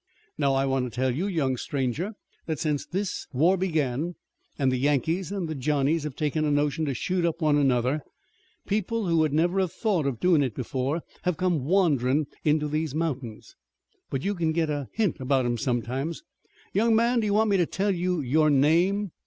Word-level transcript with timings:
Now 0.35 0.55
I 0.55 0.65
want 0.65 0.85
to 0.85 0.89
tell 0.95 1.11
you, 1.11 1.27
young 1.27 1.57
stranger, 1.57 2.13
that 2.47 2.57
since 2.57 2.87
this 2.87 3.27
war 3.33 3.55
began 3.55 4.15
and 4.57 4.71
the 4.71 4.77
Yankees 4.79 5.31
and 5.31 5.47
the 5.47 5.53
Johnnies 5.53 6.05
have 6.05 6.15
taken 6.15 6.43
a 6.43 6.49
notion 6.49 6.85
to 6.85 6.95
shoot 6.95 7.23
up 7.23 7.39
one 7.39 7.55
another, 7.55 8.01
people 8.65 9.05
who 9.05 9.17
would 9.17 9.31
never 9.31 9.59
have 9.59 9.71
thought 9.71 10.07
of 10.07 10.19
doin' 10.19 10.41
it 10.41 10.55
before, 10.55 11.03
have 11.21 11.37
come 11.37 11.65
wanderin' 11.65 12.25
into 12.43 12.67
these 12.67 12.95
mountains. 12.95 13.55
But 14.09 14.23
you 14.23 14.33
can 14.33 14.53
get 14.53 14.71
a 14.71 14.87
hint 14.91 15.19
about 15.19 15.45
'em 15.45 15.59
sometimes. 15.59 16.23
Young 16.73 16.95
man, 16.95 17.19
do 17.19 17.27
you 17.27 17.35
want 17.35 17.51
me 17.51 17.57
to 17.57 17.67
tell 17.67 17.91
you 17.91 18.21
your 18.21 18.49
name?" 18.49 19.11